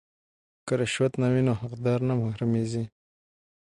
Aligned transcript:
که 0.65 0.73
رشوت 0.81 1.13
نه 1.21 1.27
وي 1.31 1.41
نو 1.47 1.53
حقدار 1.61 1.99
نه 2.07 2.13
محرومیږي. 2.21 2.83